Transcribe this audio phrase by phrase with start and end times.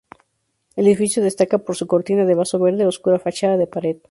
[0.75, 3.97] El edificio destaca para su cortina de vaso verde oscura fachada de pared.